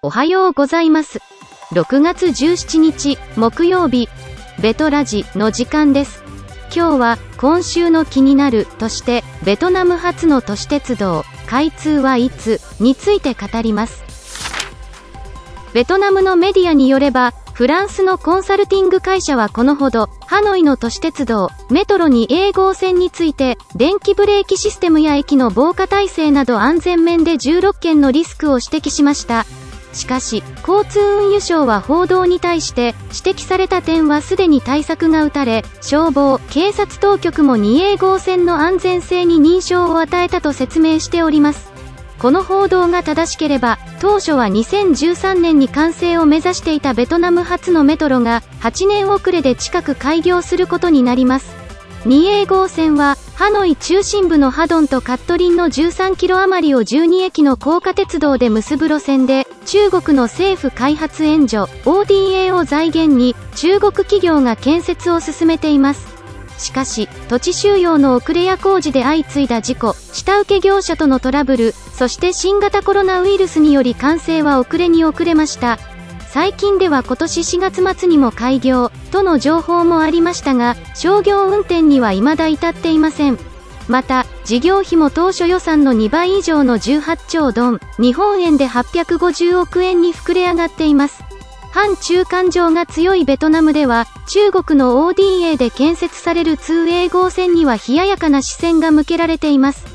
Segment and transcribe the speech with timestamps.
[0.00, 1.18] おはようございます。
[1.72, 4.08] 6月17日、木曜日、
[4.58, 6.24] ベトラジの時間です。
[6.74, 14.02] 今日は、今週の気になるとして、ベトナム初の都市鉄道、開通はいつについて語ります。
[15.74, 29.46] ベトナムのメディアによれば、フランスのコンサルティング会社はこのほど、ハノイの都市鉄道、メトロに A 号線について、電気ブレーキシステムや駅の防火体制など安全面で16件のリスクを指摘しました。
[29.92, 41.71] しかし、交通運輸省は報道に対して、指摘された点はすでに対策が打たれ、消防、警察当局も 2A 号線の安全性に認証を与えたと説明しております。
[42.22, 51.52] この報道が正しければ、当初は2013年に完成を目指していたベトナム初のメトロが、8年遅れで近く開業することになります。
[52.04, 66.11] 2A 号線は、ハノイ中心部のハドンとカットリンの13キロ余りを12駅の高架鉄道で結ぶ路線で、中国の政府開発援助 ODA を財源に、中国企業が建設を進めています。
[66.58, 75.78] しかし、土地収用の遅れや工事で相次いだ事故、下請け業者とのトラブル、そして新型コロナウイルスにより完成は遅れに遅れました。
[76.28, 83.38] 最近では今年4月末にも開業、との情報もありましたが、商業運転には未だ至っていません。
[83.88, 91.22] また、事業費も当初予算の2倍以上の18兆ドン、日本円で850億円に膨れ上がっています。
[91.72, 99.86] 反中間情が強いベトナムでは、中国の ODA で建設される 2A 号線には冷ややかな視線が向けられています。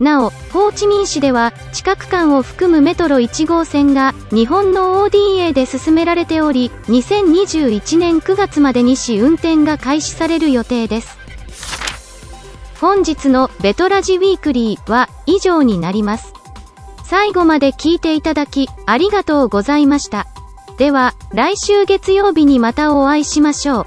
[0.00, 11.18] なお、ホーチミン市では、地下区間を含むメトロ1号線が、日本の ODA で進められており、2021年9月までに市運転が開始される予定です。
[12.80, 16.32] 本日のベトラジウィークリーは以上になります。
[17.04, 20.26] 最後まで聞いていただき、ありがとうございました。
[20.76, 23.86] では、来週月曜日にまたお会いしましょう。